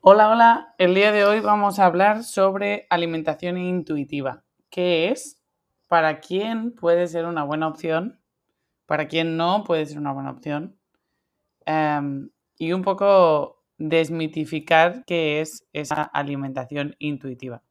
Hola, 0.00 0.30
hola. 0.30 0.74
El 0.78 0.94
día 0.94 1.12
de 1.12 1.26
hoy 1.26 1.40
vamos 1.40 1.78
a 1.78 1.84
hablar 1.84 2.24
sobre 2.24 2.86
alimentación 2.88 3.58
intuitiva. 3.58 4.42
¿Qué 4.70 5.10
es? 5.10 5.38
¿Para 5.86 6.20
quién 6.20 6.74
puede 6.74 7.08
ser 7.08 7.26
una 7.26 7.44
buena 7.44 7.68
opción? 7.68 8.22
¿Para 8.86 9.06
quién 9.06 9.36
no 9.36 9.64
puede 9.64 9.84
ser 9.84 9.98
una 9.98 10.12
buena 10.12 10.30
opción? 10.30 10.78
Em, 11.66 12.30
y 12.56 12.72
un 12.72 12.80
poco 12.80 13.62
desmitificar 13.76 15.04
qué 15.04 15.42
es 15.42 15.66
esa 15.74 16.02
alimentación 16.02 16.96
intuitiva. 16.98 17.62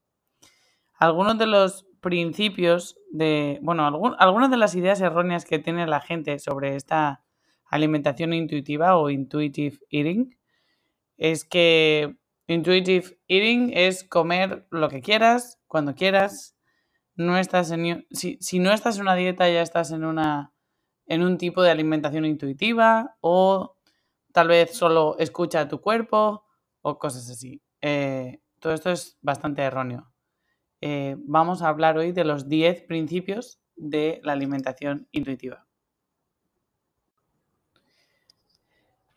Algunos 0.97 1.37
de 1.37 1.47
los 1.47 1.85
principios 2.01 2.97
de, 3.11 3.59
bueno, 3.61 3.85
algunas 4.19 4.51
de 4.51 4.57
las 4.57 4.75
ideas 4.75 5.01
erróneas 5.01 5.45
que 5.45 5.59
tiene 5.59 5.87
la 5.87 6.01
gente 6.01 6.39
sobre 6.39 6.75
esta 6.75 7.23
alimentación 7.65 8.33
intuitiva 8.33 8.97
o 8.97 9.09
intuitive 9.09 9.79
eating 9.89 10.37
es 11.17 11.45
que 11.45 12.15
Intuitive 12.47 13.17
eating 13.27 13.71
es 13.73 14.03
comer 14.03 14.67
lo 14.69 14.87
que 14.89 15.01
quieras, 15.01 15.59
cuando 15.67 15.95
quieras. 15.95 16.55
No 17.15 17.37
estás 17.37 17.71
en, 17.71 18.05
si, 18.11 18.37
si, 18.39 18.59
no 18.59 18.71
estás 18.71 18.97
en 18.97 19.03
una 19.03 19.15
dieta, 19.15 19.49
ya 19.49 19.61
estás 19.61 19.91
en, 19.91 20.03
una, 20.03 20.53
en 21.07 21.23
un 21.23 21.37
tipo 21.37 21.63
de 21.63 21.71
alimentación 21.71 22.25
intuitiva 22.25 23.15
o 23.21 23.77
tal 24.31 24.49
vez 24.49 24.75
solo 24.75 25.15
escucha 25.17 25.61
a 25.61 25.67
tu 25.67 25.81
cuerpo 25.81 26.43
o 26.81 26.99
cosas 26.99 27.29
así. 27.29 27.63
Eh, 27.81 28.41
todo 28.59 28.73
esto 28.73 28.91
es 28.91 29.17
bastante 29.21 29.63
erróneo. 29.63 30.11
Eh, 30.87 31.15
vamos 31.17 31.63
a 31.63 31.69
hablar 31.69 31.97
hoy 31.97 32.11
de 32.11 32.23
los 32.23 32.47
10 32.47 32.83
principios 32.83 33.59
de 33.75 34.21
la 34.23 34.33
alimentación 34.33 35.07
intuitiva. 35.11 35.65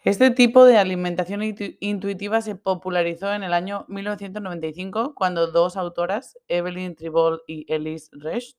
Este 0.03 0.31
tipo 0.31 0.65
de 0.65 0.79
alimentación 0.79 1.43
intuitiva 1.43 2.41
se 2.41 2.55
popularizó 2.55 3.35
en 3.35 3.43
el 3.43 3.53
año 3.53 3.85
1995 3.89 5.15
cuando 5.15 5.53
dos 5.53 5.77
autoras, 5.77 6.39
Evelyn 6.49 6.95
Tribol 6.95 7.43
y 7.47 7.71
Elise 7.71 8.09
Resch, 8.13 8.57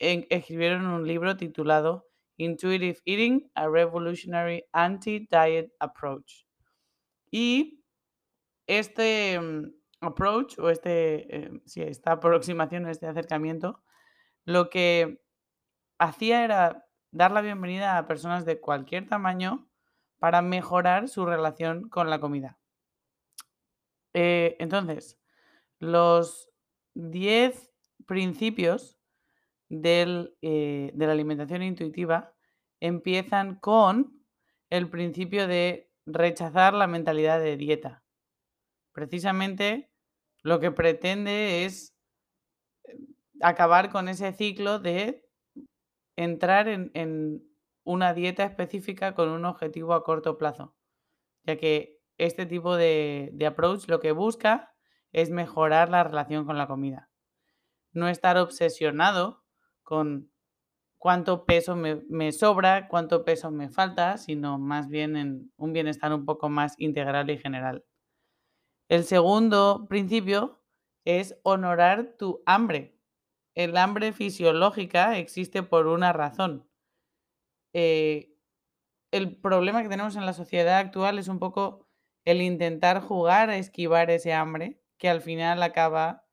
escribieron 0.00 0.88
un 0.88 1.06
libro 1.06 1.36
titulado 1.36 2.08
Intuitive 2.36 2.98
Eating, 3.04 3.48
a 3.54 3.68
Revolutionary 3.68 4.64
Anti-Diet 4.72 5.72
Approach. 5.78 6.46
Y 7.30 7.84
este 8.66 9.38
mm, 9.38 9.79
approach 10.00 10.58
o 10.58 10.70
este, 10.70 11.36
eh, 11.36 11.62
esta 11.76 12.12
aproximación, 12.12 12.88
este 12.88 13.06
acercamiento, 13.06 13.82
lo 14.44 14.70
que 14.70 15.22
hacía 15.98 16.44
era 16.44 16.86
dar 17.10 17.32
la 17.32 17.40
bienvenida 17.40 17.98
a 17.98 18.06
personas 18.06 18.44
de 18.44 18.60
cualquier 18.60 19.06
tamaño 19.06 19.68
para 20.18 20.42
mejorar 20.42 21.08
su 21.08 21.26
relación 21.26 21.88
con 21.88 22.10
la 22.10 22.20
comida. 22.20 22.58
Eh, 24.14 24.56
entonces, 24.58 25.18
los 25.78 26.50
10 26.94 27.70
principios 28.06 28.98
eh, 29.70 30.90
de 30.94 31.06
la 31.06 31.12
alimentación 31.12 31.62
intuitiva 31.62 32.34
empiezan 32.80 33.56
con 33.56 34.24
el 34.68 34.88
principio 34.88 35.46
de 35.46 35.90
rechazar 36.06 36.74
la 36.74 36.86
mentalidad 36.86 37.40
de 37.40 37.56
dieta. 37.56 38.02
Precisamente 38.92 39.89
lo 40.42 40.60
que 40.60 40.70
pretende 40.70 41.64
es 41.64 41.94
eh, 42.84 42.96
acabar 43.40 43.90
con 43.90 44.08
ese 44.08 44.32
ciclo 44.32 44.78
de 44.78 45.24
entrar 46.16 46.68
en, 46.68 47.42
una 47.82 48.12
dieta 48.12 48.44
específica 48.44 49.14
con 49.14 49.30
un 49.30 49.44
objetivo 49.46 49.94
a 49.94 50.04
corto 50.04 50.36
plazo, 50.36 50.76
ya 51.44 51.56
que 51.56 51.98
este 52.18 52.44
tipo 52.44 52.76
de, 52.76 53.34
approach 53.46 53.88
lo 53.88 54.00
que 54.00 54.12
busca 54.12 54.74
es 55.12 55.30
mejorar 55.30 55.88
la 55.88 56.04
relación 56.04 56.44
con 56.44 56.58
la 56.58 56.68
comida. 56.68 57.08
No 57.92 58.08
estar 58.08 58.36
obsesionado 58.36 59.42
con 59.82 60.30
cuánto 60.98 61.46
peso 61.46 61.74
me, 61.74 62.02
me, 62.08 62.32
sobra, 62.32 62.86
cuánto 62.86 63.24
peso 63.24 63.50
me 63.50 63.70
falta, 63.70 64.18
sino 64.18 64.58
más 64.58 64.88
bien 64.88 65.16
en 65.16 65.52
un 65.56 65.72
bienestar 65.72 66.12
un 66.12 66.26
poco 66.26 66.50
más 66.50 66.74
integral 66.78 67.30
y 67.30 67.38
general. 67.38 67.84
El 68.90 69.04
segundo 69.04 69.86
principio 69.88 70.60
es 71.04 71.38
honorar 71.44 72.16
tu 72.18 72.42
hambre. 72.44 72.98
El 73.54 73.76
hambre 73.76 74.12
fisiológica 74.12 75.16
existe 75.16 75.62
por 75.62 75.86
una 75.86 76.12
razón. 76.12 76.68
Eh, 77.72 78.34
el 79.12 79.36
problema 79.36 79.84
que 79.84 79.88
tenemos 79.88 80.16
en 80.16 80.26
la 80.26 80.32
sociedad 80.32 80.78
actual 80.78 81.20
es 81.20 81.28
un 81.28 81.38
poco 81.38 81.86
el 82.24 82.42
intentar 82.42 83.00
jugar 83.00 83.48
a 83.48 83.58
esquivar 83.58 84.10
ese 84.10 84.32
hambre 84.32 84.82
que 84.98 85.08
al 85.08 85.20
final 85.20 85.62
acaba, 85.62 86.26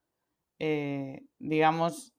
eh, 0.57 1.27
digamos, 1.37 2.15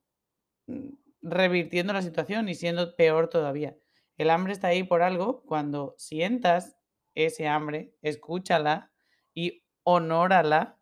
mm, 0.67 0.91
revirtiendo 1.21 1.91
la 1.91 2.01
situación 2.01 2.47
y 2.47 2.55
siendo 2.55 2.95
peor 2.95 3.27
todavía. 3.27 3.77
El 4.15 4.29
hambre 4.29 4.53
está 4.53 4.69
ahí 4.69 4.83
por 4.83 5.01
algo. 5.01 5.43
Cuando 5.43 5.95
sientas 5.97 6.77
ese 7.13 7.49
hambre, 7.49 7.93
escúchala 8.01 8.93
y 9.33 9.63
honórala 9.83 10.77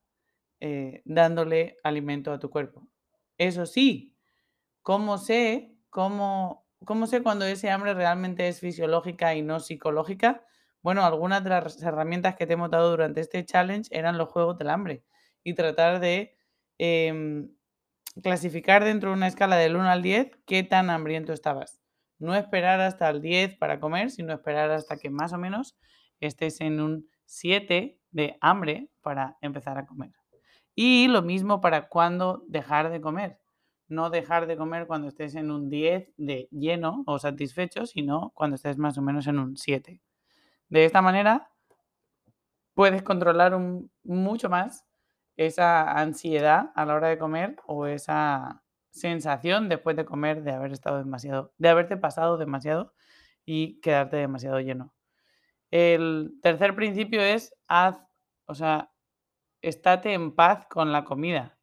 eh, 0.59 1.01
dándole 1.05 1.77
alimento 1.83 2.31
a 2.31 2.39
tu 2.39 2.49
cuerpo. 2.49 2.87
Eso 3.37 3.65
sí, 3.65 4.15
¿cómo 4.83 5.17
sé 5.17 5.75
cómo 5.89 6.67
¿Cómo 6.85 7.07
sé 7.07 7.23
cuando 7.23 7.45
ese 7.45 7.71
hambre 7.71 7.93
realmente 7.93 8.47
es 8.47 8.59
fisiológica 8.59 9.33
y 9.35 9.41
no 9.41 9.59
psicológica? 9.59 10.45
Bueno, 10.83 11.03
algunas 11.05 11.43
de 11.43 11.49
las 11.49 11.81
herramientas 11.81 12.35
que 12.35 12.45
te 12.45 12.53
hemos 12.53 12.69
dado 12.69 12.91
durante 12.91 13.19
este 13.21 13.43
challenge 13.43 13.89
eran 13.91 14.17
los 14.17 14.29
juegos 14.29 14.57
del 14.57 14.69
hambre 14.69 15.03
y 15.43 15.55
tratar 15.55 15.99
de 15.99 16.37
em, 16.77 17.49
clasificar 18.23 18.83
dentro 18.83 19.09
de 19.09 19.15
una 19.17 19.27
escala 19.27 19.57
del 19.57 19.75
1 19.75 19.89
al 19.89 20.03
10 20.03 20.31
qué 20.45 20.63
tan 20.63 20.89
hambriento 20.89 21.33
estabas. 21.33 21.81
No 22.19 22.35
esperar 22.35 22.79
hasta 22.81 23.09
el 23.09 23.21
10 23.21 23.57
para 23.57 23.79
comer, 23.79 24.11
sino 24.11 24.33
esperar 24.33 24.71
hasta 24.71 24.97
que 24.97 25.09
más 25.09 25.33
o 25.33 25.37
menos 25.39 25.77
estés 26.19 26.61
en 26.61 26.79
un 26.79 27.09
7 27.27 27.99
de 28.09 28.37
hambre 28.41 28.89
para 29.03 29.37
empezar 29.41 29.77
a 29.77 29.85
comer. 29.85 30.11
Y 30.73 31.07
lo 31.07 31.21
mismo 31.21 31.61
para 31.61 31.87
cuándo 31.87 32.43
dejar 32.47 32.89
de 32.89 33.01
comer 33.01 33.39
no 33.87 34.09
dejar 34.09 34.47
de 34.47 34.57
comer 34.57 34.87
cuando 34.87 35.07
estés 35.07 35.35
en 35.35 35.51
un 35.51 35.69
10 35.69 36.11
de 36.17 36.47
lleno 36.51 37.03
o 37.05 37.19
satisfecho, 37.19 37.85
sino 37.85 38.31
cuando 38.35 38.55
estés 38.55 38.77
más 38.77 38.97
o 38.97 39.01
menos 39.01 39.27
en 39.27 39.39
un 39.39 39.57
7. 39.57 40.01
De 40.69 40.85
esta 40.85 41.01
manera 41.01 41.49
puedes 42.73 43.01
controlar 43.03 43.57
mucho 44.03 44.49
más 44.49 44.85
esa 45.37 45.91
ansiedad 45.99 46.71
a 46.75 46.85
la 46.85 46.95
hora 46.95 47.07
de 47.09 47.17
comer 47.17 47.57
o 47.65 47.85
esa 47.85 48.63
sensación 48.91 49.69
después 49.69 49.95
de 49.95 50.05
comer 50.05 50.43
de 50.43 50.51
haber 50.51 50.71
estado 50.71 50.97
demasiado, 50.97 51.53
de 51.57 51.69
haberte 51.69 51.97
pasado 51.97 52.37
demasiado 52.37 52.93
y 53.45 53.79
quedarte 53.81 54.17
demasiado 54.17 54.59
lleno. 54.59 54.96
El 55.71 56.39
tercer 56.41 56.75
principio 56.75 57.21
es 57.21 57.53
haz, 57.67 58.01
o 58.45 58.55
sea, 58.55 58.91
estate 59.61 60.13
en 60.13 60.33
paz 60.33 60.65
con 60.69 60.91
la 60.91 61.03
comida. 61.03 61.57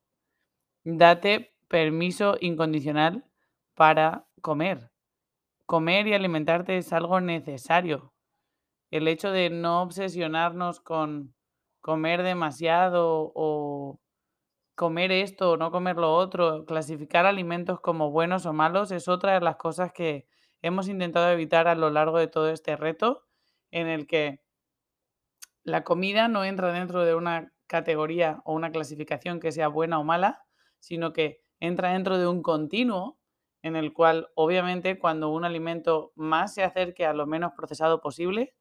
Date 0.85 1.55
permiso 1.69 2.37
incondicional 2.41 3.25
para 3.75 4.27
comer. 4.43 4.91
Comer 5.67 6.07
y 6.07 6.15
alimentarte 6.15 6.77
es 6.77 6.93
algo 6.93 7.21
necesario. 7.21 8.13
El 8.91 9.09
hecho 9.09 9.31
de 9.33 9.49
no 9.49 9.83
obsesionarnos 9.83 10.81
con 10.81 11.35
comer 11.81 12.23
demasiado 12.23 13.33
o 13.35 14.01
comer 14.75 15.13
esto 15.13 15.53
o 15.53 15.57
no 15.57 15.71
comer 15.71 15.97
lo 15.97 16.15
otro, 16.15 16.67
clasificar 16.67 17.27
alimentos 17.27 17.81
como 17.81 18.11
buenos 18.11 18.45
o 18.45 18.53
malos 18.53 18.91
es 18.91 19.09
otra 19.09 19.33
de 19.35 19.41
las 19.41 19.57
cosas 19.57 19.93
que 19.93 20.27
hemos 20.63 20.89
intentado 20.89 21.31
evitar 21.31 21.69
a 21.69 21.75
lo 21.75 21.91
largo 21.91 22.19
de 22.19 22.27
todo 22.27 22.51
este 22.51 22.77
reto 22.77 23.25
en 23.75 23.89
el 23.89 24.07
que 24.07 24.41
la 25.65 25.83
comida 25.83 26.29
no 26.29 26.45
entra 26.45 26.73
dentro 26.73 27.05
de 27.05 27.17
una 27.17 27.53
categoría 27.67 28.41
o 28.45 28.55
una 28.55 28.71
clasificación 28.71 29.41
que 29.41 29.51
sea 29.51 29.67
buena 29.67 29.99
o 29.99 30.05
mala, 30.05 30.47
sino 30.79 31.13
que 31.13 31.43
entra 31.59 31.93
dentro 31.93 32.17
de 32.17 32.29
un 32.29 32.41
continuo 32.41 33.19
en 33.63 33.75
el 33.75 33.93
cual 33.93 34.29
obviamente 34.37 34.97
cuando 34.99 35.31
un 35.31 35.45
alimento 35.45 36.13
más 36.15 36.55
se 36.55 36.63
acerque 36.63 37.05
a 37.05 37.15
lo 37.15 37.27
menos 37.27 37.53
procesado 37.57 38.01
posible, 38.01 38.55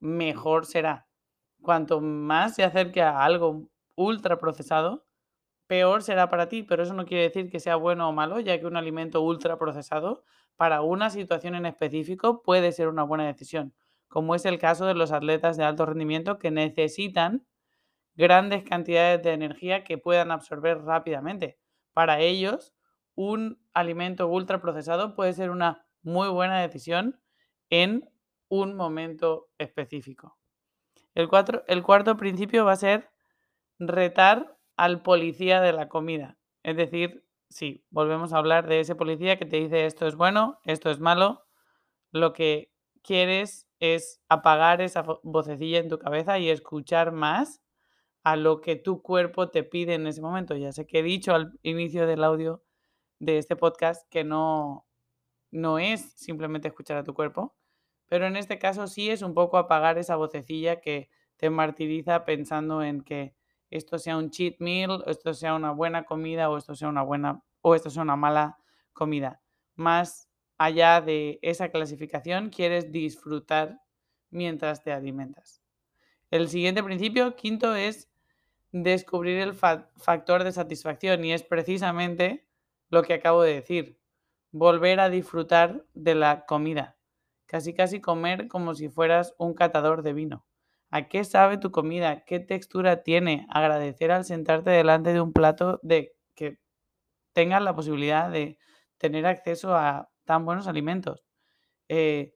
mejor 0.00 0.64
será. 0.64 1.08
Cuanto 1.60 2.00
más 2.00 2.54
se 2.54 2.64
acerque 2.64 3.02
a 3.02 3.22
algo 3.22 3.68
ultra 3.96 4.38
procesado, 4.38 5.04
peor 5.66 6.02
será 6.02 6.30
para 6.30 6.48
ti, 6.48 6.62
pero 6.62 6.84
eso 6.84 6.94
no 6.94 7.04
quiere 7.04 7.24
decir 7.24 7.50
que 7.50 7.60
sea 7.60 7.76
bueno 7.76 8.08
o 8.08 8.12
malo, 8.12 8.40
ya 8.40 8.58
que 8.58 8.66
un 8.66 8.78
alimento 8.78 9.20
ultra 9.20 9.58
procesado 9.58 10.24
para 10.56 10.80
una 10.80 11.10
situación 11.10 11.54
en 11.54 11.66
específico 11.66 12.42
puede 12.42 12.72
ser 12.72 12.88
una 12.88 13.02
buena 13.02 13.26
decisión, 13.26 13.74
como 14.12 14.34
es 14.34 14.44
el 14.44 14.58
caso 14.58 14.84
de 14.84 14.92
los 14.92 15.10
atletas 15.10 15.56
de 15.56 15.64
alto 15.64 15.86
rendimiento 15.86 16.38
que 16.38 16.50
necesitan 16.50 17.46
grandes 18.14 18.62
cantidades 18.62 19.22
de 19.22 19.32
energía 19.32 19.84
que 19.84 19.96
puedan 19.96 20.30
absorber 20.30 20.82
rápidamente 20.82 21.58
para 21.94 22.20
ellos 22.20 22.74
un 23.14 23.58
alimento 23.72 24.28
ultraprocesado 24.28 25.14
puede 25.14 25.32
ser 25.32 25.48
una 25.48 25.86
muy 26.02 26.28
buena 26.28 26.60
decisión 26.60 27.22
en 27.70 28.06
un 28.48 28.76
momento 28.76 29.48
específico. 29.56 30.38
El, 31.14 31.30
el 31.68 31.82
cuarto 31.82 32.16
principio 32.18 32.66
va 32.66 32.72
a 32.72 32.76
ser 32.76 33.08
retar 33.78 34.58
al 34.76 35.00
policía 35.00 35.62
de 35.62 35.72
la 35.72 35.88
comida. 35.88 36.36
Es 36.62 36.76
decir, 36.76 37.26
sí, 37.48 37.86
volvemos 37.88 38.34
a 38.34 38.38
hablar 38.38 38.66
de 38.66 38.80
ese 38.80 38.94
policía 38.94 39.38
que 39.38 39.46
te 39.46 39.56
dice 39.56 39.86
esto 39.86 40.06
es 40.06 40.16
bueno, 40.16 40.60
esto 40.64 40.90
es 40.90 41.00
malo. 41.00 41.46
Lo 42.10 42.34
que 42.34 42.71
quieres 43.02 43.68
es 43.80 44.22
apagar 44.28 44.80
esa 44.80 45.04
vocecilla 45.22 45.78
en 45.78 45.88
tu 45.88 45.98
cabeza 45.98 46.38
y 46.38 46.50
escuchar 46.50 47.12
más 47.12 47.60
a 48.22 48.36
lo 48.36 48.60
que 48.60 48.76
tu 48.76 49.02
cuerpo 49.02 49.50
te 49.50 49.64
pide 49.64 49.94
en 49.94 50.06
ese 50.06 50.22
momento. 50.22 50.56
Ya 50.56 50.72
sé 50.72 50.86
que 50.86 51.00
he 51.00 51.02
dicho 51.02 51.34
al 51.34 51.58
inicio 51.62 52.06
del 52.06 52.24
audio 52.24 52.62
de 53.18 53.38
este 53.38 53.56
podcast 53.56 54.08
que 54.10 54.24
no, 54.24 54.86
no 55.50 55.78
es 55.78 56.12
simplemente 56.14 56.68
escuchar 56.68 56.98
a 56.98 57.04
tu 57.04 57.14
cuerpo, 57.14 57.56
pero 58.06 58.26
en 58.26 58.36
este 58.36 58.58
caso 58.58 58.86
sí 58.86 59.10
es 59.10 59.22
un 59.22 59.34
poco 59.34 59.58
apagar 59.58 59.98
esa 59.98 60.16
vocecilla 60.16 60.80
que 60.80 61.10
te 61.36 61.50
martiriza 61.50 62.24
pensando 62.24 62.82
en 62.82 63.02
que 63.02 63.34
esto 63.70 63.98
sea 63.98 64.16
un 64.16 64.30
cheat 64.30 64.56
meal, 64.60 65.02
esto 65.06 65.34
sea 65.34 65.54
una 65.54 65.72
buena 65.72 66.04
comida 66.04 66.50
o 66.50 66.58
esto 66.58 66.74
sea 66.74 66.88
una 66.88 67.02
buena 67.02 67.42
o 67.62 67.74
esto 67.74 67.90
sea 67.90 68.02
una 68.02 68.16
mala 68.16 68.58
comida. 68.92 69.40
Más 69.74 70.28
allá 70.58 71.00
de 71.00 71.38
esa 71.42 71.70
clasificación, 71.70 72.50
quieres 72.50 72.92
disfrutar 72.92 73.80
mientras 74.30 74.82
te 74.82 74.92
alimentas. 74.92 75.62
El 76.30 76.48
siguiente 76.48 76.82
principio, 76.82 77.36
quinto, 77.36 77.74
es 77.74 78.08
descubrir 78.72 79.38
el 79.38 79.54
factor 79.54 80.44
de 80.44 80.52
satisfacción 80.52 81.24
y 81.24 81.32
es 81.32 81.42
precisamente 81.42 82.46
lo 82.88 83.02
que 83.02 83.14
acabo 83.14 83.42
de 83.42 83.54
decir, 83.54 83.98
volver 84.50 85.00
a 85.00 85.10
disfrutar 85.10 85.84
de 85.94 86.14
la 86.14 86.46
comida, 86.46 86.96
casi 87.46 87.74
casi 87.74 88.00
comer 88.00 88.48
como 88.48 88.74
si 88.74 88.88
fueras 88.88 89.34
un 89.38 89.54
catador 89.54 90.02
de 90.02 90.12
vino. 90.12 90.46
¿A 90.90 91.08
qué 91.08 91.24
sabe 91.24 91.56
tu 91.56 91.70
comida? 91.70 92.24
¿Qué 92.24 92.38
textura 92.38 93.02
tiene? 93.02 93.46
Agradecer 93.48 94.10
al 94.10 94.26
sentarte 94.26 94.70
delante 94.70 95.14
de 95.14 95.22
un 95.22 95.32
plato 95.32 95.80
de 95.82 96.14
que 96.34 96.58
tengas 97.32 97.62
la 97.62 97.74
posibilidad 97.74 98.30
de 98.30 98.58
tener 98.98 99.26
acceso 99.26 99.74
a 99.74 100.11
tan 100.24 100.44
buenos 100.44 100.66
alimentos. 100.66 101.24
Eh, 101.88 102.34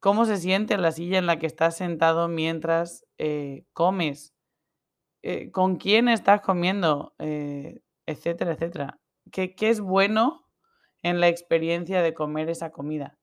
¿Cómo 0.00 0.26
se 0.26 0.36
siente 0.36 0.76
la 0.76 0.92
silla 0.92 1.18
en 1.18 1.26
la 1.26 1.38
que 1.38 1.46
estás 1.46 1.76
sentado 1.76 2.28
mientras 2.28 3.06
eh, 3.18 3.64
comes? 3.72 4.34
Eh, 5.22 5.50
con 5.50 5.76
quién 5.76 6.08
estás 6.08 6.42
comiendo, 6.42 7.14
etcétera, 7.18 8.52
etcétera. 8.52 9.00
¿Qué, 9.32 9.54
es 9.58 9.80
bueno 9.80 10.46
en 11.02 11.20
la 11.20 11.28
experiencia 11.28 12.02
de 12.02 12.12
comer 12.12 12.50
esa 12.50 12.70
comida? 12.72 13.18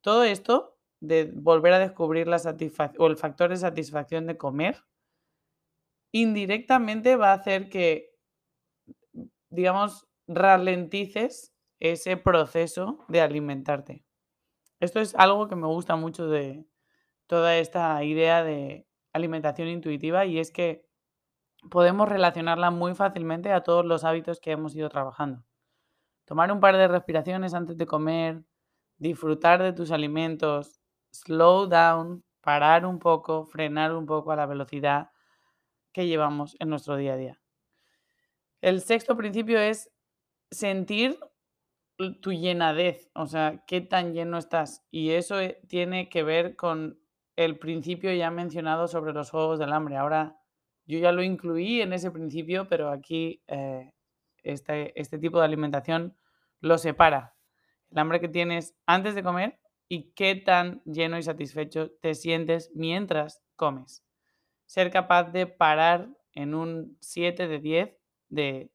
Todo 0.00 0.22
esto, 0.22 0.78
de 1.00 1.24
volver 1.34 1.72
a 1.72 1.80
descubrir 1.80 2.28
la 2.28 2.40
o 2.98 3.06
el 3.08 3.16
factor 3.16 3.50
de 3.50 3.56
satisfacción 3.56 4.28
de 4.28 4.36
comer, 4.36 4.84
indirectamente 6.12 7.16
va 7.16 7.32
a 7.32 7.34
hacer 7.34 7.68
que, 7.68 8.16
digamos, 9.50 10.06
ralentices 10.28 11.52
ese 11.80 12.16
proceso 12.16 13.04
de 13.08 13.20
alimentarte. 13.20 14.04
Esto 14.78 15.00
es 15.00 15.14
algo 15.14 15.48
que 15.48 15.56
me 15.56 15.66
gusta 15.66 15.96
mucho 15.96 16.28
de 16.28 16.66
toda 17.26 17.56
esta 17.56 18.02
idea 18.04 18.44
de 18.44 18.86
alimentación 19.12 19.68
intuitiva 19.68 20.24
y 20.26 20.38
es 20.38 20.50
que 20.50 20.86
podemos 21.70 22.08
relacionarla 22.08 22.70
muy 22.70 22.94
fácilmente 22.94 23.52
a 23.52 23.62
todos 23.62 23.84
los 23.84 24.04
hábitos 24.04 24.40
que 24.40 24.52
hemos 24.52 24.74
ido 24.74 24.88
trabajando. 24.88 25.44
Tomar 26.24 26.52
un 26.52 26.60
par 26.60 26.76
de 26.76 26.88
respiraciones 26.88 27.54
antes 27.54 27.76
de 27.76 27.86
comer, 27.86 28.44
disfrutar 28.98 29.62
de 29.62 29.72
tus 29.72 29.90
alimentos, 29.90 30.80
slow 31.10 31.66
down, 31.66 32.24
parar 32.40 32.86
un 32.86 32.98
poco, 32.98 33.44
frenar 33.44 33.94
un 33.94 34.06
poco 34.06 34.32
a 34.32 34.36
la 34.36 34.46
velocidad 34.46 35.10
que 35.92 36.06
llevamos 36.06 36.56
en 36.60 36.68
nuestro 36.68 36.96
día 36.96 37.14
a 37.14 37.16
día. 37.16 37.40
El 38.60 38.80
sexto 38.80 39.16
principio 39.16 39.58
es 39.58 39.90
sentir 40.50 41.18
tu 42.20 42.32
llenadez, 42.32 43.10
o 43.14 43.26
sea, 43.26 43.62
qué 43.66 43.80
tan 43.80 44.12
lleno 44.14 44.38
estás. 44.38 44.86
Y 44.90 45.10
eso 45.10 45.40
eh, 45.40 45.60
tiene 45.68 46.08
que 46.08 46.22
ver 46.22 46.56
con 46.56 46.98
el 47.36 47.58
principio 47.58 48.12
ya 48.12 48.30
mencionado 48.30 48.88
sobre 48.88 49.12
los 49.12 49.30
juegos 49.30 49.58
del 49.58 49.72
hambre. 49.72 49.96
Ahora 49.96 50.36
yo 50.86 50.98
ya 50.98 51.12
lo 51.12 51.22
incluí 51.22 51.80
en 51.80 51.92
ese 51.92 52.10
principio, 52.10 52.68
pero 52.68 52.90
aquí 52.90 53.42
eh, 53.48 53.92
este, 54.42 54.98
este 55.00 55.18
tipo 55.18 55.38
de 55.38 55.44
alimentación 55.44 56.16
lo 56.60 56.78
separa. 56.78 57.36
El 57.90 57.98
hambre 57.98 58.20
que 58.20 58.28
tienes 58.28 58.74
antes 58.86 59.14
de 59.14 59.22
comer 59.22 59.58
y 59.88 60.12
qué 60.12 60.36
tan 60.36 60.82
lleno 60.84 61.18
y 61.18 61.22
satisfecho 61.22 61.90
te 62.00 62.14
sientes 62.14 62.70
mientras 62.74 63.42
comes. 63.56 64.04
Ser 64.66 64.90
capaz 64.90 65.32
de 65.32 65.46
parar 65.46 66.08
en 66.32 66.54
un 66.54 66.96
7 67.00 67.48
de 67.48 67.58
10 67.58 67.96
de, 68.28 68.70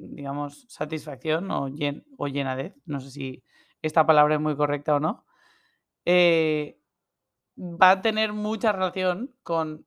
digamos, 0.00 0.66
satisfacción 0.68 1.50
o, 1.50 1.68
llen 1.68 2.04
o 2.16 2.28
llenadez. 2.28 2.74
No 2.86 3.00
sé 3.00 3.10
si 3.10 3.44
esta 3.82 4.06
palabra 4.06 4.34
es 4.34 4.40
muy 4.40 4.56
correcta 4.56 4.96
o 4.96 5.00
no. 5.00 5.26
Eh, 6.04 6.80
va 7.56 7.92
a 7.92 8.02
tener 8.02 8.32
mucha 8.32 8.72
relación 8.72 9.34
con 9.42 9.86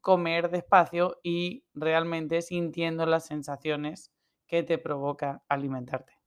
comer 0.00 0.50
despacio 0.50 1.18
y 1.22 1.64
realmente 1.74 2.42
sintiendo 2.42 3.06
las 3.06 3.26
sensaciones 3.26 4.12
que 4.46 4.62
te 4.62 4.78
provoca 4.78 5.42
alimentarte. 5.48 6.18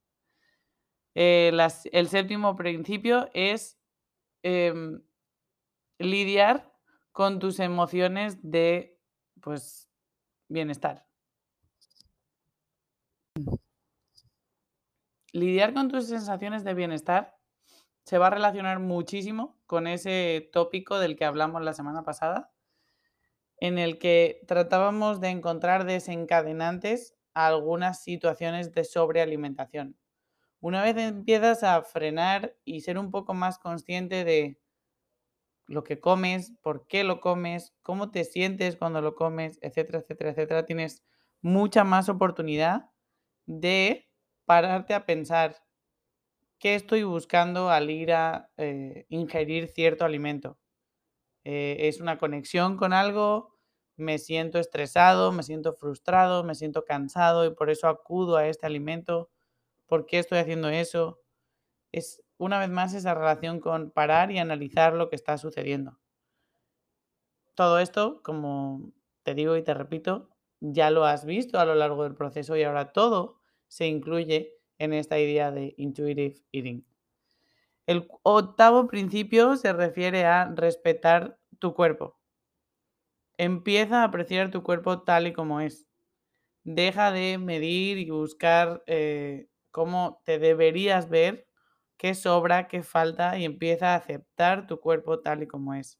Eh, 1.15 1.51
el 1.91 2.09
séptimo 2.09 2.55
principio 2.55 3.29
es 3.33 3.79
em, 4.43 5.01
lidiar 5.97 6.71
con 7.11 7.39
tus 7.39 7.59
emociones 7.59 8.37
de 8.41 8.97
pues, 9.41 9.89
bienestar. 10.49 11.04
Lidiar 15.33 15.73
con 15.73 15.89
tus 15.89 16.07
sensaciones 16.07 16.63
de 16.63 16.73
bienestar 16.73 17.37
se 18.05 18.17
va 18.17 18.27
a 18.27 18.29
relacionar 18.29 18.79
muchísimo 18.79 19.59
con 19.65 19.87
ese 19.87 20.49
tópico 20.53 20.99
del 20.99 21.17
que 21.17 21.25
hablamos 21.25 21.61
la 21.61 21.73
semana 21.73 22.03
pasada, 22.03 22.53
en 23.57 23.77
el 23.77 23.99
que 23.99 24.41
tratábamos 24.47 25.19
de 25.19 25.29
encontrar 25.29 25.85
desencadenantes 25.85 27.15
a 27.33 27.47
algunas 27.47 28.01
situaciones 28.01 28.71
de 28.71 28.85
sobrealimentación. 28.85 29.97
Una 30.61 30.81
vez 30.81 30.95
empiezas 30.97 31.63
a 31.63 31.81
frenar 31.83 32.55
y 32.63 32.81
ser 32.81 32.97
un 32.97 33.11
poco 33.11 33.33
más 33.33 33.59
consciente 33.59 34.23
de 34.23 34.57
lo 35.67 35.83
que 35.83 35.99
comes, 35.99 36.53
por 36.61 36.87
qué 36.87 37.03
lo 37.03 37.19
comes, 37.19 37.73
cómo 37.81 38.11
te 38.11 38.23
sientes 38.23 38.77
cuando 38.77 39.01
lo 39.01 39.15
comes, 39.15 39.59
etcétera, 39.61 39.99
etcétera, 39.99 40.29
etcétera, 40.31 40.65
tienes 40.65 41.03
mucha 41.41 41.83
más 41.83 42.07
oportunidad 42.07 42.89
de 43.45 44.09
pararte 44.45 44.93
a 44.93 45.05
pensar 45.05 45.57
qué 46.59 46.75
estoy 46.75 47.03
buscando 47.03 47.69
al 47.69 47.89
ir 47.89 48.13
a 48.13 48.49
eh, 48.57 49.05
ingerir 49.09 49.67
cierto 49.67 50.05
alimento. 50.05 50.57
Eh, 51.43 51.87
es 51.87 52.01
una 52.01 52.17
conexión 52.17 52.77
con 52.77 52.93
algo, 52.93 53.55
me 53.97 54.17
siento 54.17 54.59
estresado, 54.59 55.31
me 55.31 55.43
siento 55.43 55.73
frustrado, 55.73 56.43
me 56.43 56.55
siento 56.55 56.85
cansado 56.85 57.45
y 57.45 57.51
por 57.53 57.69
eso 57.69 57.87
acudo 57.87 58.37
a 58.37 58.47
este 58.47 58.65
alimento. 58.65 59.29
¿Por 59.87 60.05
qué 60.05 60.19
estoy 60.19 60.39
haciendo 60.39 60.69
eso? 60.69 61.21
Es 61.91 62.23
una 62.37 62.59
vez 62.59 62.69
más 62.69 62.93
esa 62.93 63.13
relación 63.13 63.59
con 63.59 63.91
parar 63.91 64.31
y 64.31 64.39
analizar 64.39 64.93
lo 64.93 65.09
que 65.09 65.15
está 65.15 65.37
sucediendo. 65.37 65.99
Todo 67.55 67.79
esto, 67.79 68.21
como 68.23 68.91
te 69.23 69.33
digo 69.33 69.55
y 69.55 69.63
te 69.63 69.73
repito, 69.73 70.34
ya 70.59 70.91
lo 70.91 71.05
has 71.05 71.25
visto 71.25 71.59
a 71.59 71.65
lo 71.65 71.75
largo 71.75 72.03
del 72.03 72.15
proceso 72.15 72.55
y 72.57 72.63
ahora 72.63 72.91
todo 72.93 73.39
se 73.67 73.87
incluye 73.87 74.53
en 74.79 74.93
esta 74.93 75.19
idea 75.19 75.51
de 75.51 75.73
intuitive 75.77 76.35
eating. 76.51 76.85
El 77.87 78.07
octavo 78.21 78.85
principio 78.85 79.57
se 79.57 79.73
refiere 79.73 80.23
a 80.25 80.53
respetar 80.55 81.39
tu 81.57 81.73
cuerpo. 81.73 82.19
Empieza 83.37 84.01
a 84.01 84.05
apreciar 84.05 84.51
tu 84.51 84.63
cuerpo 84.63 85.01
tal 85.03 85.27
y 85.27 85.33
como 85.33 85.59
es. 85.61 85.87
Deja 86.63 87.11
de 87.11 87.37
medir 87.39 87.97
y 87.99 88.09
buscar 88.11 88.83
eh, 88.87 89.49
cómo 89.71 90.21
te 90.25 90.39
deberías 90.39 91.09
ver, 91.09 91.47
qué 91.97 92.15
sobra, 92.15 92.67
qué 92.67 92.83
falta 92.83 93.37
y 93.39 93.45
empieza 93.45 93.93
a 93.93 93.97
aceptar 93.97 94.67
tu 94.67 94.79
cuerpo 94.81 95.21
tal 95.21 95.43
y 95.43 95.47
como 95.47 95.75
es. 95.75 95.99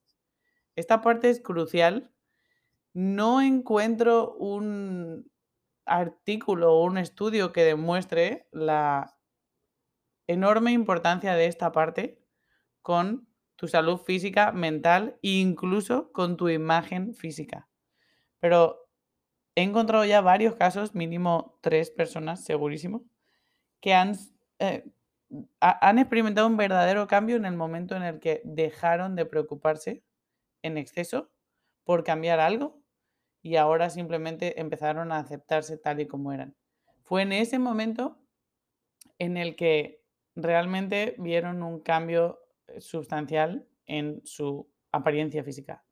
Esta 0.75 1.01
parte 1.01 1.29
es 1.29 1.41
crucial. 1.41 2.11
No 2.95 3.41
encuentro 3.41 4.35
un 4.35 5.29
artículo 5.85 6.75
o 6.75 6.85
un 6.85 6.97
estudio 6.97 7.51
que 7.51 7.65
demuestre 7.65 8.47
la 8.53 9.17
enorme 10.27 10.71
importancia 10.71 11.35
de 11.35 11.47
esta 11.47 11.73
parte 11.73 12.23
con 12.81 13.27
tu 13.57 13.67
salud 13.67 13.97
física, 13.97 14.53
mental 14.53 15.19
e 15.21 15.39
incluso 15.41 16.13
con 16.13 16.37
tu 16.37 16.47
imagen 16.47 17.13
física. 17.13 17.67
Pero 18.39 18.87
he 19.55 19.63
encontrado 19.63 20.05
ya 20.05 20.21
varios 20.21 20.55
casos, 20.55 20.95
mínimo 20.95 21.59
tres 21.61 21.91
personas, 21.91 22.45
segurísimo, 22.45 23.03
que 23.81 23.93
han, 23.93 24.13
eh, 24.59 24.89
han 25.59 25.99
experimentado 25.99 26.47
un 26.47 26.55
verdadero 26.55 27.07
cambio 27.07 27.35
en 27.35 27.43
el 27.43 27.57
momento 27.57 27.97
en 27.97 28.03
el 28.03 28.21
que 28.21 28.41
dejaron 28.45 29.17
de 29.17 29.25
preocuparse 29.25 30.01
en 30.61 30.77
exceso 30.77 31.29
por 31.83 32.05
cambiar 32.05 32.39
algo 32.39 32.84
y 33.45 33.57
ahora 33.57 33.91
simplemente 33.91 34.59
empezaron 34.59 35.11
a 35.11 35.19
aceptarse 35.19 35.77
tal 35.77 35.99
y 35.99 36.07
como 36.07 36.33
eran. 36.33 36.55
Fue 37.03 37.21
en 37.21 37.31
ese 37.31 37.59
momento 37.59 38.17
en 39.19 39.37
el 39.37 39.55
que 39.55 40.01
realmente 40.35 41.13
vieron 41.19 41.61
un 41.61 41.79
cambio 41.79 42.39
eh, 42.65 42.81
sustancial 42.81 43.67
en 43.85 44.19
su 44.25 44.67
apariencia 44.91 45.43
física. 45.43 45.85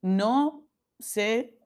No 0.00 0.64
sé 1.00 1.58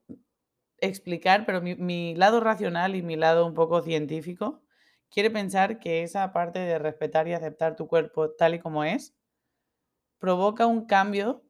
explicar, 0.79 1.45
pero 1.45 1.61
mi, 1.61 2.15
lado 2.15 2.41
racional 2.41 2.97
y 2.97 3.03
mi 3.03 3.17
lado 3.17 3.45
un 3.45 3.53
poco 3.53 3.83
científico 3.83 4.63
quiere 5.11 5.31
pensar 5.31 5.79
que 5.79 6.03
esa 6.03 6.33
parte 6.33 6.61
de 6.61 6.79
respetar 6.79 7.29
y 7.29 7.35
aceptar 7.35 7.77
tu 7.77 7.87
cuerpo 7.89 8.31
tal 8.31 8.55
y 8.55 8.59
como 8.59 8.85
es 8.85 9.15
provoca 10.19 10.65
un 10.65 10.87
cambio 10.87 11.44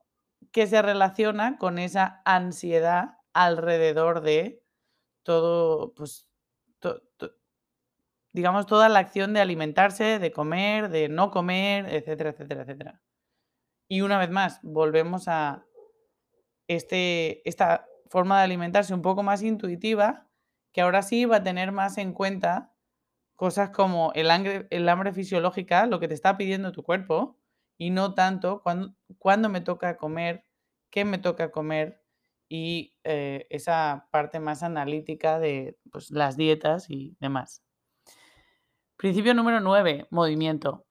que 0.52 0.66
se 0.66 0.82
relaciona 0.82 1.58
con 1.58 1.78
esa 1.78 2.22
ansiedad 2.24 3.18
alrededor 3.32 4.20
de 4.20 4.62
todo, 5.22 5.94
pues, 5.94 6.28
digamos, 8.32 8.66
toda 8.66 8.88
la 8.88 8.98
acción 8.98 9.32
de 9.32 9.40
alimentarse, 9.40 10.18
de 10.18 10.32
comer, 10.32 10.88
de 10.90 11.08
no 11.08 11.30
comer, 11.30 11.86
etcétera, 11.88 12.30
etcétera, 12.30 12.62
etcétera. 12.62 13.02
Y 13.88 14.00
una 14.00 14.18
vez 14.18 14.30
más, 14.30 14.60
volvemos 14.62 15.28
a 15.28 15.66
este, 16.68 17.48
esta 17.48 17.86
forma 18.08 18.38
de 18.38 18.44
alimentarse 18.44 18.94
un 18.94 19.02
poco 19.02 19.22
más 19.22 19.42
intuitiva, 19.42 20.26
que 20.72 20.80
ahora 20.80 21.02
sí 21.02 21.24
va 21.24 21.36
a 21.36 21.42
tener 21.42 21.72
más 21.72 21.98
en 21.98 22.12
cuenta 22.12 22.72
cosas 23.36 23.70
como 23.70 24.12
el 24.14 24.30
hambre, 24.30 24.66
el 24.70 24.88
hambre 24.88 25.12
fisiológica, 25.12 25.86
lo 25.86 26.00
que 26.00 26.08
te 26.08 26.14
está 26.14 26.36
pidiendo 26.36 26.72
tu 26.72 26.82
cuerpo, 26.82 27.38
y 27.76 27.90
no 27.90 28.14
tanto 28.14 28.62
cuándo, 29.18 29.48
me 29.48 29.60
toca 29.60 29.96
comer, 29.96 30.44
qué 30.90 31.04
me 31.04 31.18
toca 31.18 31.50
comer 31.50 32.00
y 32.48 32.94
eh, 33.04 33.46
esa 33.50 34.08
parte 34.10 34.40
más 34.40 34.62
analítica 34.62 35.38
de 35.38 35.78
pues, 35.90 36.10
las 36.10 36.36
dietas 36.36 36.90
y 36.90 37.16
demás. 37.20 37.62
Principio 38.96 39.34
número 39.34 39.60
9, 39.60 40.06
movimiento. 40.10 40.86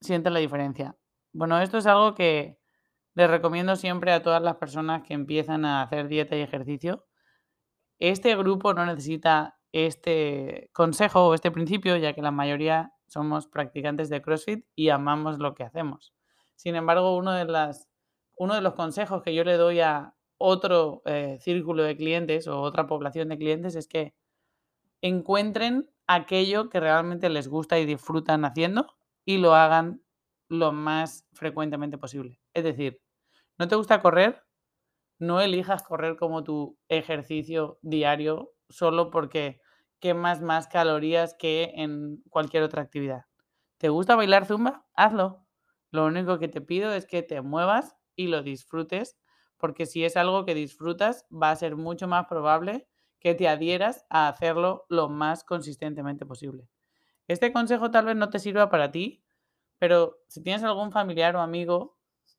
Siente 0.00 0.30
la 0.30 0.40
diferencia. 0.40 0.96
Bueno, 1.32 1.60
esto 1.60 1.78
es 1.78 1.86
algo 1.86 2.14
que 2.14 2.58
les 3.14 3.30
recomiendo 3.30 3.76
siempre 3.76 4.12
a 4.12 4.22
todas 4.22 4.42
las 4.42 4.56
personas 4.56 5.02
que 5.02 5.14
empiezan 5.14 5.64
a 5.64 5.82
hacer 5.82 6.08
dieta 6.08 6.36
y 6.36 6.42
ejercicio. 6.42 7.06
Este 7.98 8.36
grupo 8.36 8.74
no 8.74 8.84
necesita 8.84 9.58
este 9.72 10.70
consejo 10.72 11.26
o 11.26 11.34
este 11.34 11.50
principio, 11.50 11.96
ya 11.96 12.12
que 12.12 12.22
la 12.22 12.30
mayoría 12.30 12.92
somos 13.06 13.46
practicantes 13.46 14.08
de 14.10 14.22
CrossFit 14.22 14.66
y 14.74 14.90
amamos 14.90 15.38
lo 15.38 15.54
que 15.54 15.64
hacemos. 15.64 16.15
Sin 16.56 16.74
embargo, 16.74 17.16
uno 17.16 17.32
de, 17.32 17.44
los 18.62 18.74
consejos 18.74 19.22
que 19.22 19.34
yo 19.34 19.44
le 19.44 19.56
doy 19.56 19.80
a 19.80 20.14
otro 20.38 21.02
eh, 21.06 21.38
círculo 21.40 21.82
de 21.84 21.96
clientes 21.96 22.48
o 22.48 22.60
otra 22.60 22.86
población 22.86 23.28
de 23.28 23.38
clientes 23.38 23.76
es 23.76 23.88
que 23.88 24.14
encuentren 25.02 25.90
aquello 26.06 26.68
que 26.70 26.80
realmente 26.80 27.28
les 27.28 27.48
gusta 27.48 27.78
y 27.78 27.86
disfrutan 27.86 28.44
haciendo 28.44 28.86
y 29.24 29.38
lo 29.38 29.54
hagan 29.54 30.02
lo 30.48 30.72
más 30.72 31.26
frecuentemente 31.32 31.98
posible. 31.98 32.40
Es 32.54 32.64
decir, 32.64 33.00
¿No 33.58 33.68
te 33.68 33.76
gusta 33.76 34.02
correr? 34.02 34.44
No 35.18 35.40
elijas 35.40 35.82
correr 35.82 36.16
como 36.16 36.44
tu 36.44 36.78
ejercicio 36.88 37.78
diario 37.80 38.52
solo 38.68 39.10
porque 39.10 39.60
quemas 39.98 40.42
más 40.42 40.68
calorías 40.68 41.34
que 41.38 41.72
en 41.76 42.22
cualquier 42.28 42.64
otra 42.64 42.82
actividad. 42.82 43.22
¿Te 43.78 43.88
gusta 43.88 44.14
bailar 44.14 44.44
zumba? 44.44 44.86
Hazlo. 44.94 45.45
Lo 45.90 46.06
único 46.06 46.38
que 46.38 46.48
te 46.48 46.60
pido 46.60 46.92
es 46.92 47.06
que 47.06 47.22
te 47.22 47.40
muevas 47.42 47.96
y 48.16 48.28
lo 48.28 48.42
disfrutes, 48.42 49.18
porque 49.56 49.86
si 49.86 50.04
es 50.04 50.16
algo 50.16 50.44
que 50.44 50.54
disfrutas, 50.54 51.26
va 51.32 51.50
a 51.50 51.56
ser 51.56 51.76
mucho 51.76 52.08
más 52.08 52.26
probable 52.26 52.88
que 53.20 53.34
te 53.34 53.48
adhieras 53.48 54.06
a 54.10 54.28
hacerlo 54.28 54.84
lo 54.88 55.08
más 55.08 55.44
consistentemente 55.44 56.26
posible. 56.26 56.68
Este 57.28 57.52
consejo 57.52 57.90
tal 57.90 58.06
vez 58.06 58.16
no 58.16 58.30
te 58.30 58.38
sirva 58.38 58.70
para 58.70 58.90
ti, 58.90 59.24
pero 59.78 60.18
si 60.28 60.42
tienes 60.42 60.62
algún 60.64 60.92
familiar 60.92 61.36
o 61.36 61.40
amigo 61.40 61.98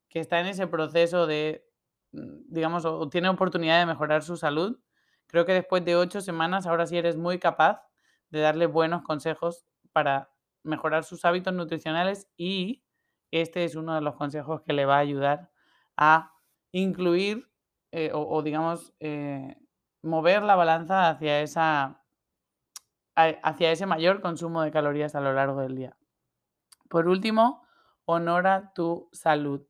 que 0.10 0.20
está 0.20 0.40
en 0.40 0.48
ese 0.48 0.68
proceso 0.68 1.28
de, 1.28 1.68
mm, 2.14 2.38
digamos, 2.50 2.86
o 2.86 3.10
tiene 3.10 3.30
oportunidad 3.30 3.80
de 3.80 3.86
mejorar 3.86 4.24
su 4.24 4.38
salud, 4.38 4.80
creo 5.28 5.46
que 5.46 5.54
después 5.54 5.84
de 5.86 5.96
ocho 5.96 6.22
semanas 6.22 6.68
ahora 6.68 6.88
sí 6.88 6.98
eres 6.98 7.18
muy 7.18 7.40
capaz 7.40 7.84
de 8.30 8.40
darle 8.42 8.66
buenos 8.68 9.04
consejos 9.04 9.66
para 9.94 10.32
mejorar 10.64 11.04
sus 11.04 11.26
hábitos 11.26 11.54
nutricionales 11.54 12.30
y 12.38 12.84
este 13.32 13.64
es 13.64 13.76
uno 13.76 13.96
de 13.96 14.02
los 14.02 14.16
consejos 14.16 14.62
que 14.62 14.74
le 14.74 14.86
va 14.86 14.96
a 14.98 15.00
ayudar 15.00 15.50
a 15.96 16.34
incluir 16.72 17.50
eh, 17.92 18.12
o, 18.14 18.42
digamos, 18.44 18.94
eh, 19.00 19.58
mover 20.02 20.44
la 20.44 20.56
balanza 20.56 21.10
hacia, 21.10 21.42
esa, 21.42 22.04
hacia 23.16 23.72
ese 23.72 23.86
mayor 23.86 24.22
consumo 24.22 24.62
de 24.62 24.72
calorías 24.72 25.16
a 25.16 25.22
lo 25.22 25.34
largo 25.34 25.62
del 25.62 25.76
día. 25.76 25.98
Por 26.90 27.08
último, 27.08 27.66
honora 28.06 28.72
tu 28.74 29.10
salud 29.12 29.66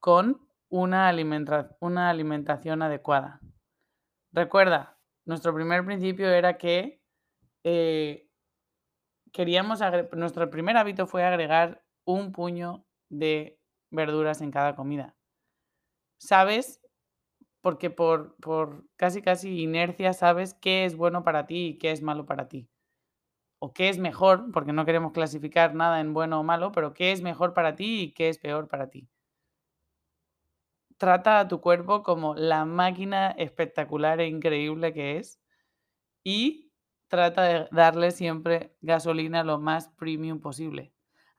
con 0.00 0.48
una, 0.68 1.12
una 1.80 2.10
alimentación 2.10 2.82
adecuada. 2.82 3.40
Recuerda, 4.32 4.98
nuestro 5.24 5.54
primer 5.54 5.84
principio 5.84 6.28
era 6.30 6.58
que 6.58 7.02
eh, 7.62 8.28
queríamos, 9.32 9.80
nuestro 10.12 10.50
primer 10.50 10.76
hábito 10.76 11.06
fue 11.06 11.24
agregar 11.24 11.83
un 12.04 12.32
puño 12.32 12.84
de 13.08 13.58
verduras 13.90 14.40
en 14.40 14.50
cada 14.50 14.74
comida. 14.76 15.16
¿Sabes? 16.18 16.80
Porque 17.60 17.90
por, 17.90 18.36
por 18.36 18.84
casi 18.96 19.22
casi 19.22 19.62
inercia 19.62 20.12
sabes 20.12 20.54
qué 20.54 20.84
es 20.84 20.96
bueno 20.96 21.24
para 21.24 21.46
ti 21.46 21.68
y 21.68 21.78
qué 21.78 21.90
es 21.92 22.02
malo 22.02 22.26
para 22.26 22.48
ti. 22.48 22.68
O 23.58 23.72
qué 23.72 23.88
es 23.88 23.98
mejor, 23.98 24.50
porque 24.52 24.72
no 24.72 24.84
queremos 24.84 25.12
clasificar 25.12 25.74
nada 25.74 26.00
en 26.00 26.14
bueno 26.14 26.40
o 26.40 26.42
malo, 26.42 26.72
pero 26.72 26.94
qué 26.94 27.12
es 27.12 27.22
mejor 27.22 27.54
para 27.54 27.76
ti 27.76 28.02
y 28.02 28.12
qué 28.12 28.28
es 28.28 28.38
peor 28.38 28.68
para 28.68 28.90
ti 28.90 29.08
trata 31.04 31.40
a 31.40 31.48
tu 31.48 31.60
cuerpo 31.60 32.02
como 32.02 32.34
la 32.34 32.64
máquina 32.64 33.30
espectacular 33.32 34.20
e 34.20 34.26
increíble 34.26 34.94
que 34.94 35.18
es 35.18 35.38
y 36.24 36.72
trata 37.08 37.42
de 37.42 37.68
darle 37.72 38.10
siempre 38.10 38.74
gasolina 38.80 39.44
lo 39.44 39.58
más 39.60 39.88
premium 39.90 40.40
posible. 40.40 40.93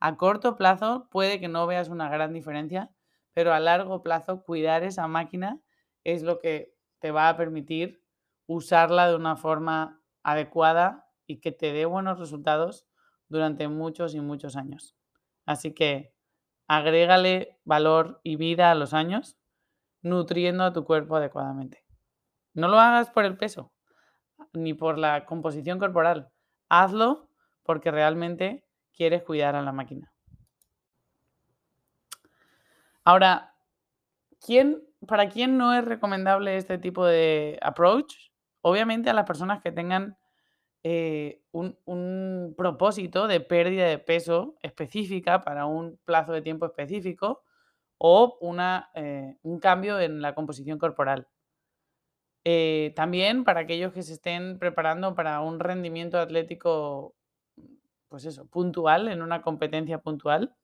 A 0.05 0.17
corto 0.17 0.55
plazo 0.55 1.07
puede 1.09 1.39
que 1.39 1.47
no 1.47 1.65
veas 1.65 1.89
una 1.89 2.09
gran 2.09 2.31
diferencia, 2.31 2.91
pero 3.33 3.55
a 3.55 3.59
largo 3.59 4.03
plazo 4.03 4.43
cuidar 4.43 4.83
esa 4.83 5.07
máquina 5.07 5.59
es 6.03 6.21
lo 6.21 6.37
que 6.37 6.75
te 6.99 7.09
va 7.09 7.27
a 7.27 7.37
permitir 7.37 8.03
usarla 8.45 9.07
de 9.07 9.15
una 9.15 9.35
forma 9.35 9.99
adecuada 10.21 11.09
y 11.25 11.39
que 11.39 11.51
te 11.51 11.73
dé 11.73 11.85
buenos 11.85 12.19
resultados 12.19 12.85
durante 13.29 13.67
muchos 13.67 14.13
y 14.13 14.19
muchos 14.19 14.55
años. 14.55 14.95
Así 15.47 15.73
que 15.73 16.13
agrégale 16.67 17.59
valor 17.63 18.21
y 18.21 18.35
vida 18.35 18.69
a 18.69 18.75
los 18.75 18.93
años 18.93 19.39
nutriendo 20.03 20.65
a 20.65 20.71
tu 20.71 20.85
cuerpo 20.85 21.15
adecuadamente. 21.15 21.83
No 22.53 22.67
lo 22.67 22.79
hagas 22.79 23.09
por 23.09 23.25
el 23.25 23.37
peso 23.37 23.73
ni 24.53 24.75
por 24.75 24.99
la 24.99 25.25
composición 25.25 25.79
corporal. 25.79 26.29
Hazlo 26.69 27.27
porque 27.63 27.89
realmente 27.89 28.64
quieres 28.95 29.23
cuidar 29.23 29.55
a 29.55 29.61
la 29.61 29.71
máquina. 29.71 30.11
Ahora, 33.03 33.53
¿quién, 34.43 34.83
¿para 35.07 35.29
quién 35.29 35.57
no 35.57 35.73
es 35.73 35.85
recomendable 35.85 36.57
este 36.57 36.77
tipo 36.77 37.05
de 37.05 37.59
approach? 37.61 38.15
Obviamente 38.61 39.09
a 39.09 39.13
las 39.13 39.25
personas 39.25 39.61
que 39.61 39.71
tengan 39.71 40.17
eh, 40.87 41.41
un, 41.51 42.53
propósito 42.55 43.27
de 43.27 43.39
pérdida 43.39 43.87
de 43.87 43.97
peso 43.97 44.55
específica 44.61 45.41
para 45.41 45.65
un 45.65 45.99
plazo 46.05 46.31
de 46.31 46.43
tiempo 46.43 46.67
específico 46.67 47.43
o 47.97 48.37
una, 48.39 48.91
eh, 48.93 49.35
un 49.41 49.59
cambio 49.59 49.99
en 49.99 50.21
la 50.21 50.35
composición 50.35 50.77
corporal. 50.77 51.27
Eh, 52.43 52.93
también 52.95 53.43
para 53.43 53.61
aquellos 53.61 53.93
que 53.93 54.03
se 54.03 54.13
estén 54.13 54.59
preparando 54.59 55.15
para 55.15 55.41
un 55.41 55.59
rendimiento 55.59 56.19
atlético, 56.19 57.15
pues 58.15 58.23
eso, 58.23 58.45
puntual, 58.45 59.09
en 59.09 59.21
una 59.21 59.41
competencia 59.41 59.97
puntual, 59.97 60.55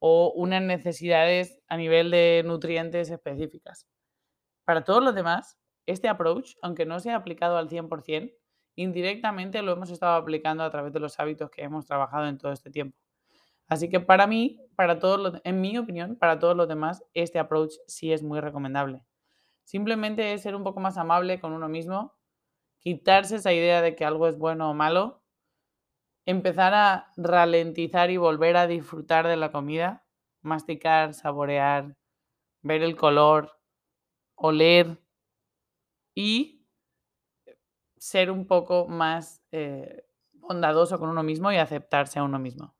o 0.00 0.34
unas 0.36 0.60
necesidades 0.60 1.58
a 1.66 1.78
nivel 1.78 2.10
de 2.10 2.42
nutrientes 2.44 3.08
específicas. 3.08 3.88
Para 4.66 4.84
todos 4.84 5.02
los 5.02 5.14
demás, 5.14 5.58
este 5.86 6.08
approach, 6.08 6.56
aunque 6.60 6.84
no 6.84 7.00
sea 7.00 7.16
aplicado 7.16 7.56
al 7.56 7.70
100%, 7.70 8.34
indirectamente 8.74 9.62
lo 9.62 9.72
hemos 9.72 9.88
estado 9.88 10.16
aplicando 10.16 10.62
a 10.62 10.70
través 10.70 10.92
de 10.92 11.00
los 11.00 11.18
hábitos 11.18 11.48
que 11.48 11.62
hemos 11.62 11.86
trabajado 11.86 12.26
en 12.26 12.36
todo 12.36 12.52
este 12.52 12.68
tiempo. 12.68 12.98
Así 13.66 13.88
que 13.88 14.00
para 14.00 14.26
mí, 14.26 14.60
para 14.76 14.98
todos 14.98 15.18
los, 15.18 15.40
en 15.42 15.62
mi 15.62 15.78
opinión, 15.78 16.16
para 16.16 16.38
todos 16.38 16.54
los 16.54 16.68
demás, 16.68 17.02
este 17.14 17.38
approach 17.38 17.72
sí 17.86 18.12
es 18.12 18.22
muy 18.22 18.40
recomendable. 18.40 19.06
Simplemente 19.62 20.34
es 20.34 20.42
ser 20.42 20.54
un 20.54 20.64
poco 20.64 20.80
más 20.80 20.98
amable 20.98 21.40
con 21.40 21.54
uno 21.54 21.66
mismo, 21.66 22.12
quitarse 22.78 23.36
esa 23.36 23.54
idea 23.54 23.80
de 23.80 23.96
que 23.96 24.04
algo 24.04 24.28
es 24.28 24.36
bueno 24.36 24.68
o 24.68 24.74
malo, 24.74 25.23
empezar 26.26 26.74
a 26.74 27.12
ralentizar 27.16 28.10
y 28.10 28.16
volver 28.16 28.56
a 28.56 28.66
disfrutar 28.66 29.26
de 29.26 29.36
la 29.36 29.52
comida, 29.52 30.04
masticar, 30.42 31.14
saborear, 31.14 31.96
ver 32.62 32.82
el 32.82 32.96
color, 32.96 33.58
oler 34.34 34.98
y 36.14 36.66
ser 37.96 38.30
un 38.30 38.46
poco 38.46 38.86
más 38.86 39.42
eh, 39.52 40.06
bondadoso 40.32 40.98
con 40.98 41.08
uno 41.08 41.22
mismo 41.22 41.52
y 41.52 41.56
aceptarse 41.56 42.18
a 42.18 42.24
uno 42.24 42.38
mismo. 42.38 42.74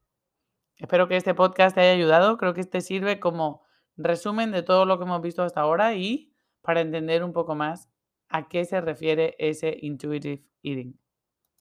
Espero 0.76 1.08
que 1.08 1.16
este 1.16 1.34
podcast 1.34 1.74
te 1.74 1.82
haya 1.82 1.92
ayudado. 1.92 2.36
Creo 2.36 2.52
que 2.54 2.60
este 2.60 2.80
sirve 2.80 3.20
como 3.20 3.64
resumen 3.96 4.50
de 4.50 4.62
todo 4.62 4.84
lo 4.86 4.98
que 4.98 5.04
hemos 5.04 5.22
visto 5.22 5.42
hasta 5.42 5.60
ahora 5.60 5.94
y 5.94 6.34
para 6.62 6.80
entender 6.80 7.22
un 7.22 7.32
poco 7.32 7.54
más 7.54 7.88
a 8.28 8.48
qué 8.48 8.64
se 8.64 8.80
refiere 8.80 9.36
ese 9.38 9.76
intuitive 9.80 10.44
eating. 10.62 10.98